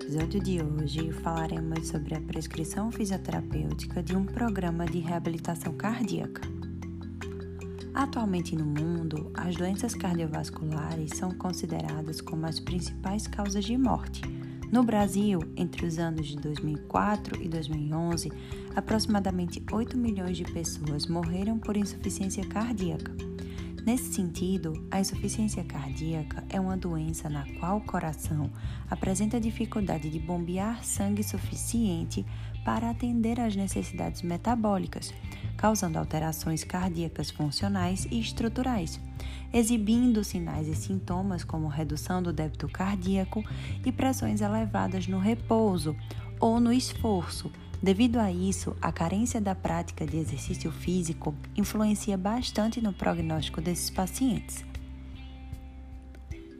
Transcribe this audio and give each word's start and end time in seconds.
episódio 0.00 0.40
de 0.40 0.62
hoje 0.62 1.10
falaremos 1.10 1.88
sobre 1.88 2.14
a 2.14 2.20
prescrição 2.20 2.88
fisioterapêutica 2.90 4.00
de 4.00 4.16
um 4.16 4.24
programa 4.24 4.86
de 4.86 5.00
reabilitação 5.00 5.72
cardíaca. 5.74 6.42
Atualmente 7.92 8.54
no 8.54 8.64
mundo, 8.64 9.32
as 9.34 9.56
doenças 9.56 9.96
cardiovasculares 9.96 11.10
são 11.16 11.32
consideradas 11.32 12.20
como 12.20 12.46
as 12.46 12.60
principais 12.60 13.26
causas 13.26 13.64
de 13.64 13.76
morte. 13.76 14.22
No 14.70 14.84
Brasil, 14.84 15.40
entre 15.56 15.84
os 15.84 15.98
anos 15.98 16.28
de 16.28 16.36
2004 16.36 17.42
e 17.42 17.48
2011, 17.48 18.30
aproximadamente 18.76 19.60
8 19.70 19.98
milhões 19.98 20.36
de 20.36 20.44
pessoas 20.44 21.08
morreram 21.08 21.58
por 21.58 21.76
insuficiência 21.76 22.46
cardíaca. 22.46 23.12
Nesse 23.88 24.12
sentido, 24.12 24.86
a 24.90 25.00
insuficiência 25.00 25.64
cardíaca 25.64 26.44
é 26.50 26.60
uma 26.60 26.76
doença 26.76 27.30
na 27.30 27.46
qual 27.58 27.78
o 27.78 27.86
coração 27.86 28.50
apresenta 28.90 29.40
dificuldade 29.40 30.10
de 30.10 30.18
bombear 30.18 30.84
sangue 30.84 31.22
suficiente 31.22 32.22
para 32.66 32.90
atender 32.90 33.40
às 33.40 33.56
necessidades 33.56 34.20
metabólicas, 34.20 35.14
causando 35.56 35.98
alterações 35.98 36.64
cardíacas 36.64 37.30
funcionais 37.30 38.06
e 38.10 38.20
estruturais, 38.20 39.00
exibindo 39.54 40.22
sinais 40.22 40.68
e 40.68 40.74
sintomas 40.74 41.42
como 41.42 41.66
redução 41.66 42.22
do 42.22 42.30
débito 42.30 42.68
cardíaco 42.68 43.42
e 43.86 43.90
pressões 43.90 44.42
elevadas 44.42 45.06
no 45.06 45.18
repouso 45.18 45.96
ou 46.38 46.60
no 46.60 46.74
esforço 46.74 47.50
Devido 47.80 48.18
a 48.18 48.30
isso, 48.32 48.76
a 48.82 48.90
carência 48.90 49.40
da 49.40 49.54
prática 49.54 50.04
de 50.04 50.16
exercício 50.16 50.70
físico 50.72 51.34
influencia 51.56 52.18
bastante 52.18 52.80
no 52.80 52.92
prognóstico 52.92 53.60
desses 53.60 53.88
pacientes. 53.88 54.64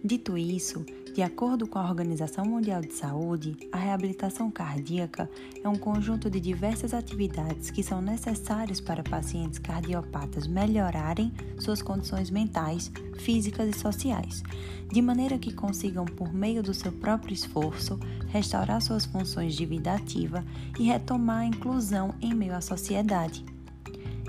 Dito 0.05 0.39
isso, 0.39 0.87
de 1.19 1.25
acordo 1.25 1.67
com 1.67 1.81
a 1.81 1.85
Organização 1.85 2.45
Mundial 2.45 2.81
de 2.81 2.93
Saúde, 2.95 3.57
a 3.73 3.77
reabilitação 3.77 4.53
cardíaca 4.53 5.29
é 5.65 5.69
um 5.69 5.75
conjunto 5.75 6.31
de 6.31 6.39
diversas 6.39 6.95
atividades 6.95 7.73
que 7.73 7.83
são 7.83 8.01
necessárias 8.01 8.81
para 8.81 9.03
pacientes 9.03 9.59
cardiopatas 9.59 10.47
melhorarem 10.47 11.33
suas 11.59 11.83
condições 11.83 12.31
mentais, 12.31 12.93
físicas 13.19 13.69
e 13.69 13.77
sociais, 13.77 14.45
de 14.87 15.03
maneira 15.03 15.37
que 15.39 15.53
consigam, 15.53 16.05
por 16.05 16.33
meio 16.33 16.63
do 16.63 16.73
seu 16.73 16.93
próprio 16.93 17.35
esforço, 17.35 17.99
restaurar 18.29 18.81
suas 18.81 19.05
funções 19.05 19.57
de 19.57 19.67
vida 19.67 19.95
ativa 19.95 20.45
e 20.79 20.85
retomar 20.85 21.39
a 21.39 21.47
inclusão 21.47 22.15
em 22.23 22.33
meio 22.33 22.55
à 22.55 22.61
sociedade. 22.61 23.45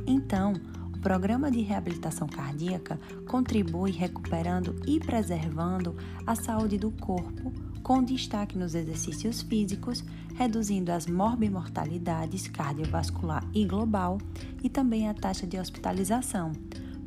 Então, 0.07 0.53
o 1.00 1.02
programa 1.02 1.50
de 1.50 1.61
reabilitação 1.61 2.28
cardíaca 2.28 3.00
contribui 3.25 3.89
recuperando 3.89 4.75
e 4.86 5.00
preservando 5.00 5.95
a 6.28 6.36
saúde 6.36 6.78
do 6.78 6.92
corpo, 6.92 7.53
com 7.81 8.03
destaque 8.03 8.58
nos 8.58 8.75
exercícios 8.75 9.42
físicos, 9.42 10.03
reduzindo 10.36 10.92
as 10.92 11.08
morbimortalidades 11.08 12.50
cardiovascular 12.50 13.50
e 13.53 13.64
global 13.64 14.17
e 14.61 14.67
também 14.67 15.08
a 15.08 15.14
taxa 15.14 15.47
de 15.47 15.58
hospitalização, 15.58 16.52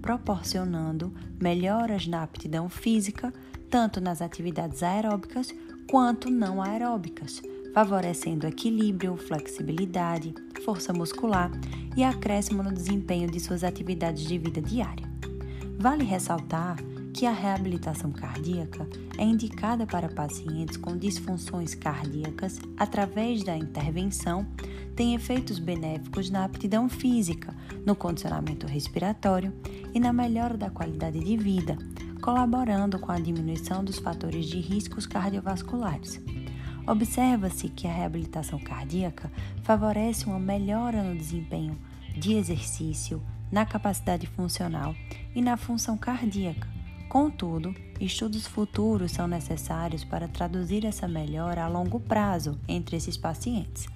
proporcionando 0.01 1.13
melhoras 1.39 2.07
na 2.07 2.23
aptidão 2.23 2.71
física, 2.71 3.31
tanto 3.69 4.01
nas 4.01 4.23
atividades 4.23 4.83
aeróbicas 4.83 5.55
quanto 5.87 6.31
não 6.31 6.63
aeróbicas, 6.63 7.43
favorecendo 7.73 8.47
equilíbrio, 8.47 9.17
flexibilidade, 9.17 10.35
força 10.65 10.93
muscular 10.93 11.51
e 11.97 12.05
acréscimo 12.05 12.63
no 12.63 12.73
desempenho 12.73 13.31
de 13.31 13.41
suas 13.41 13.65
atividades 13.65 14.25
de 14.25 14.39
vida 14.39 14.61
diária. 14.61 15.11
Vale 15.79 16.05
ressaltar 16.05 16.77
que 17.13 17.27
a 17.27 17.33
reabilitação 17.33 18.11
cardíaca 18.11 18.89
é 19.19 19.25
indicada 19.25 19.87
para 19.87 20.09
pacientes 20.09 20.77
com 20.77 20.97
disfunções 20.97 21.75
cardíacas 21.75 22.59
através 22.77 23.43
da 23.43 23.57
intervenção, 23.57 24.47
tem 24.97 25.15
efeitos 25.15 25.59
benéficos 25.59 26.31
na 26.31 26.45
aptidão 26.45 26.89
física, 26.89 27.55
no 27.85 27.95
condicionamento 27.95 28.67
respiratório 28.67 29.53
e 29.95 30.01
na 30.01 30.13
melhora 30.13 30.57
da 30.57 30.71
qualidade 30.71 31.21
de 31.21 31.37
vida, 31.37 31.77
colaborando 32.23 32.99
com 32.99 33.13
a 33.13 33.19
diminuição 33.19 33.85
dos 33.85 33.99
fatores 33.99 34.47
de 34.47 34.61
riscos 34.61 35.07
cardiovasculares. 35.07 36.21
Observa-se 36.87 37.69
que 37.69 37.87
a 37.87 37.93
reabilitação 37.93 38.59
cardíaca 38.59 39.31
favorece 39.63 40.27
uma 40.27 40.41
melhora 40.41 41.03
no 41.03 41.17
desempenho 41.17 41.79
de 42.17 42.35
exercício, 42.35 43.23
na 43.53 43.65
capacidade 43.65 44.27
funcional 44.27 44.95
e 45.35 45.41
na 45.41 45.57
função 45.57 45.97
cardíaca. 45.97 46.69
Contudo, 47.09 47.75
estudos 48.01 48.47
futuros 48.47 49.13
são 49.13 49.29
necessários 49.29 50.03
para 50.03 50.27
traduzir 50.27 50.85
essa 50.85 51.07
melhora 51.07 51.65
a 51.65 51.69
longo 51.69 52.01
prazo 52.01 52.59
entre 52.67 52.97
esses 52.97 53.17
pacientes. 53.17 53.87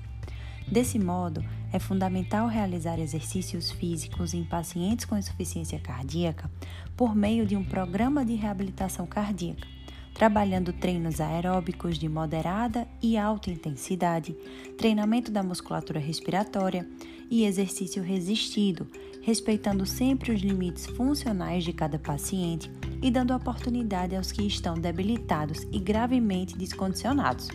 Desse 0.69 0.99
modo, 0.99 1.45
é 1.73 1.79
fundamental 1.79 2.47
realizar 2.47 2.99
exercícios 2.99 3.71
físicos 3.71 4.35
em 4.35 4.45
pacientes 4.45 5.05
com 5.05 5.17
insuficiência 5.17 5.81
cardíaca 5.81 6.51
por 6.97 7.15
meio 7.15 7.47
de 7.47 7.57
um 7.57 7.65
programa 7.65 8.25
de 8.25 8.35
reabilitação 8.35 9.07
cardíaca 9.07 9.75
trabalhando 10.16 10.72
treinos 10.72 11.21
aeróbicos 11.21 11.99
de 11.99 12.09
moderada 12.09 12.88
e 13.03 13.19
alta 13.19 13.50
intensidade, 13.50 14.34
treinamento 14.78 15.31
da 15.31 15.43
musculatura 15.43 16.00
respiratória 16.00 16.88
e 17.31 17.44
exercício 17.44 18.03
resistido, 18.03 18.87
respeitando 19.21 19.84
sempre 19.84 20.32
os 20.32 20.41
limites 20.41 20.87
funcionais 20.87 21.65
de 21.65 21.72
cada 21.75 21.99
paciente 21.99 22.72
e 23.03 23.10
dando 23.10 23.34
oportunidade 23.34 24.16
aos 24.16 24.32
que 24.32 24.43
estão 24.47 24.72
debilitados 24.72 25.66
e 25.71 25.78
gravemente 25.78 26.56
descondicionados. 26.56 27.49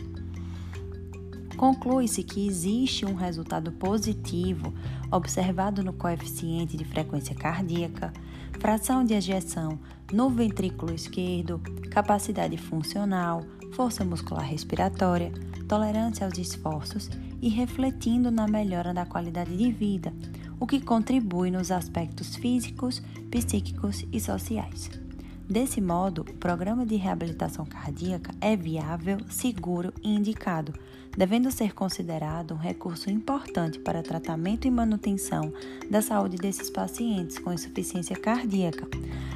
Conclui-se 1.56 2.22
que 2.22 2.46
existe 2.46 3.04
um 3.04 3.14
resultado 3.14 3.72
positivo 3.72 4.72
observado 5.10 5.82
no 5.82 5.92
coeficiente 5.92 6.76
de 6.76 6.84
frequência 6.84 7.34
cardíaca, 7.34 8.12
fração 8.60 9.04
de 9.04 9.14
ejeção 9.14 9.78
no 10.12 10.30
ventrículo 10.30 10.94
esquerdo, 10.94 11.60
capacidade 11.90 12.56
funcional, 12.56 13.44
força 13.72 14.04
muscular 14.04 14.44
respiratória, 14.44 15.32
tolerância 15.68 16.26
aos 16.26 16.38
esforços 16.38 17.08
e 17.40 17.48
refletindo 17.48 18.30
na 18.30 18.46
melhora 18.46 18.94
da 18.94 19.06
qualidade 19.06 19.56
de 19.56 19.72
vida, 19.72 20.12
o 20.60 20.66
que 20.66 20.80
contribui 20.80 21.50
nos 21.50 21.70
aspectos 21.70 22.36
físicos, 22.36 23.02
psíquicos 23.30 24.04
e 24.12 24.20
sociais. 24.20 25.01
Desse 25.48 25.80
modo, 25.80 26.22
o 26.22 26.34
programa 26.36 26.86
de 26.86 26.96
reabilitação 26.96 27.66
cardíaca 27.66 28.32
é 28.40 28.56
viável, 28.56 29.18
seguro 29.28 29.92
e 30.02 30.14
indicado, 30.14 30.72
devendo 31.16 31.50
ser 31.50 31.74
considerado 31.74 32.54
um 32.54 32.58
recurso 32.58 33.10
importante 33.10 33.78
para 33.78 34.02
tratamento 34.02 34.66
e 34.66 34.70
manutenção 34.70 35.52
da 35.90 36.00
saúde 36.00 36.36
desses 36.36 36.70
pacientes 36.70 37.38
com 37.38 37.52
insuficiência 37.52 38.16
cardíaca, 38.16 38.86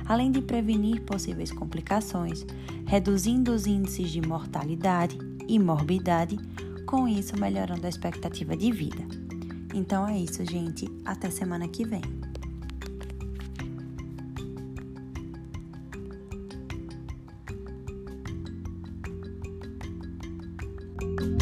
além 0.07 0.31
de 0.31 0.41
prevenir 0.41 1.03
possíveis 1.03 1.53
complicações, 1.53 2.47
reduzindo 2.87 3.53
os 3.53 3.67
índices 3.67 4.11
de 4.11 4.27
mortalidade 4.27 5.19
e 5.47 5.59
morbidade, 5.59 6.39
com 6.87 7.07
isso 7.07 7.39
melhorando 7.39 7.85
a 7.85 7.91
expectativa 7.91 8.57
de 8.57 8.71
vida. 8.71 9.05
Então 9.75 10.09
é 10.09 10.19
isso, 10.19 10.45
gente. 10.47 10.89
Até 11.05 11.31
semana 11.31 11.69
que 11.69 11.85
vem. 11.85 12.01
you 21.01 21.36